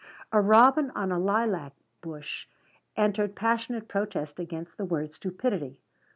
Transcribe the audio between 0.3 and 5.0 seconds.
A robin on a lilac bush entered passionate protest against the